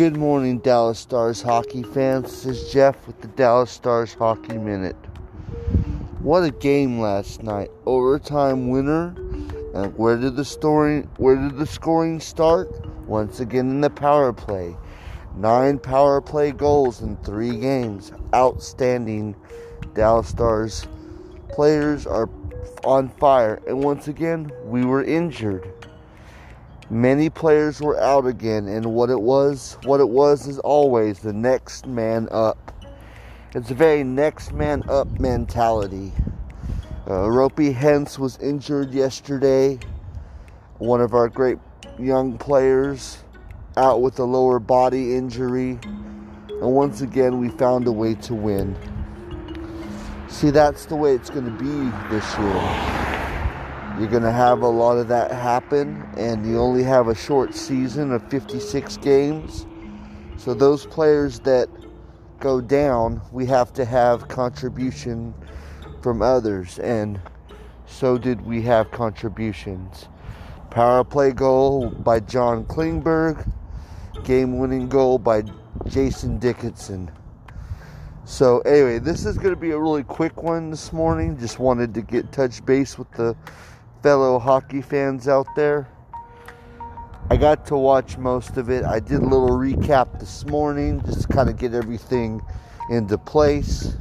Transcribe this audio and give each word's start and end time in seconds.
Good 0.00 0.16
morning, 0.16 0.60
Dallas 0.60 0.98
Stars 0.98 1.42
hockey 1.42 1.82
fans. 1.82 2.42
This 2.42 2.46
is 2.46 2.72
Jeff 2.72 3.06
with 3.06 3.20
the 3.20 3.28
Dallas 3.28 3.70
Stars 3.70 4.14
Hockey 4.14 4.56
Minute. 4.56 4.96
What 6.20 6.42
a 6.42 6.50
game 6.50 7.00
last 7.00 7.42
night! 7.42 7.70
Overtime 7.84 8.70
winner. 8.70 9.08
And 9.74 9.94
where 9.98 10.16
did 10.16 10.36
the 10.36 10.44
story? 10.46 11.02
Where 11.18 11.36
did 11.36 11.58
the 11.58 11.66
scoring 11.66 12.18
start? 12.18 12.70
Once 13.06 13.40
again 13.40 13.68
in 13.68 13.82
the 13.82 13.90
power 13.90 14.32
play. 14.32 14.74
Nine 15.36 15.78
power 15.78 16.22
play 16.22 16.52
goals 16.52 17.02
in 17.02 17.18
three 17.18 17.58
games. 17.58 18.10
Outstanding. 18.34 19.36
Dallas 19.92 20.28
Stars 20.28 20.86
players 21.50 22.06
are 22.06 22.30
on 22.84 23.10
fire. 23.10 23.60
And 23.66 23.84
once 23.84 24.08
again, 24.08 24.50
we 24.64 24.82
were 24.82 25.04
injured. 25.04 25.70
Many 26.92 27.30
players 27.30 27.80
were 27.80 28.00
out 28.00 28.26
again, 28.26 28.66
and 28.66 28.84
what 28.84 29.10
it 29.10 29.20
was, 29.20 29.78
what 29.84 30.00
it 30.00 30.08
was 30.08 30.48
is 30.48 30.58
always 30.58 31.20
the 31.20 31.32
next 31.32 31.86
man 31.86 32.26
up. 32.32 32.72
It's 33.54 33.70
a 33.70 33.74
very 33.74 34.02
next 34.02 34.52
man 34.52 34.82
up 34.88 35.06
mentality. 35.20 36.12
Uh, 37.06 37.30
Roope 37.30 37.72
Hintz 37.72 38.18
was 38.18 38.38
injured 38.38 38.92
yesterday. 38.92 39.78
One 40.78 41.00
of 41.00 41.14
our 41.14 41.28
great 41.28 41.58
young 41.96 42.36
players 42.38 43.18
out 43.76 44.02
with 44.02 44.18
a 44.18 44.24
lower 44.24 44.58
body 44.58 45.14
injury. 45.14 45.78
And 46.48 46.74
once 46.74 47.02
again, 47.02 47.38
we 47.38 47.50
found 47.50 47.86
a 47.86 47.92
way 47.92 48.14
to 48.16 48.34
win. 48.34 48.76
See, 50.28 50.50
that's 50.50 50.86
the 50.86 50.96
way 50.96 51.14
it's 51.14 51.30
going 51.30 51.44
to 51.44 51.52
be 51.52 52.14
this 52.14 52.36
year. 52.36 52.99
You're 54.00 54.08
going 54.08 54.22
to 54.22 54.32
have 54.32 54.62
a 54.62 54.66
lot 54.66 54.96
of 54.96 55.08
that 55.08 55.30
happen, 55.30 56.08
and 56.16 56.46
you 56.46 56.58
only 56.58 56.82
have 56.82 57.08
a 57.08 57.14
short 57.14 57.54
season 57.54 58.12
of 58.12 58.26
56 58.30 58.96
games. 58.96 59.66
So, 60.38 60.54
those 60.54 60.86
players 60.86 61.38
that 61.40 61.68
go 62.38 62.62
down, 62.62 63.20
we 63.30 63.44
have 63.44 63.74
to 63.74 63.84
have 63.84 64.26
contribution 64.26 65.34
from 66.00 66.22
others, 66.22 66.78
and 66.78 67.20
so 67.84 68.16
did 68.16 68.40
we 68.40 68.62
have 68.62 68.90
contributions. 68.90 70.08
Power 70.70 71.04
play 71.04 71.32
goal 71.32 71.90
by 71.90 72.20
John 72.20 72.64
Klingberg, 72.64 73.52
game 74.24 74.58
winning 74.58 74.88
goal 74.88 75.18
by 75.18 75.42
Jason 75.88 76.38
Dickinson. 76.38 77.10
So, 78.24 78.60
anyway, 78.60 78.98
this 78.98 79.26
is 79.26 79.36
going 79.36 79.54
to 79.54 79.60
be 79.60 79.72
a 79.72 79.78
really 79.78 80.04
quick 80.04 80.42
one 80.42 80.70
this 80.70 80.90
morning. 80.90 81.36
Just 81.36 81.58
wanted 81.58 81.92
to 81.92 82.00
get 82.00 82.32
touch 82.32 82.64
base 82.64 82.96
with 82.96 83.10
the 83.10 83.36
fellow 84.02 84.38
hockey 84.38 84.80
fans 84.80 85.28
out 85.28 85.46
there. 85.54 85.88
I 87.28 87.36
got 87.36 87.66
to 87.66 87.76
watch 87.76 88.16
most 88.16 88.56
of 88.56 88.70
it. 88.70 88.84
I 88.84 88.98
did 88.98 89.20
a 89.20 89.26
little 89.26 89.50
recap 89.50 90.18
this 90.18 90.46
morning 90.46 91.02
just 91.04 91.22
to 91.22 91.28
kind 91.28 91.48
of 91.50 91.58
get 91.58 91.74
everything 91.74 92.40
into 92.88 93.18
place. 93.18 93.96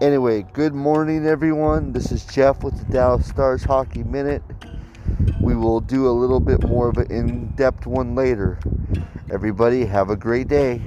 Anyway, 0.00 0.42
good 0.52 0.74
morning, 0.74 1.26
everyone. 1.26 1.92
This 1.92 2.10
is 2.10 2.24
Jeff 2.26 2.64
with 2.64 2.76
the 2.76 2.92
Dallas 2.92 3.28
Stars 3.28 3.62
Hockey 3.62 4.02
Minute. 4.02 4.42
We 5.40 5.54
will 5.54 5.80
do 5.80 6.08
a 6.08 6.10
little 6.10 6.40
bit 6.40 6.66
more 6.66 6.88
of 6.88 6.98
an 6.98 7.10
in 7.10 7.46
depth 7.52 7.86
one 7.86 8.16
later. 8.16 8.58
Everybody, 9.30 9.86
have 9.86 10.10
a 10.10 10.16
great 10.16 10.48
day. 10.48 10.82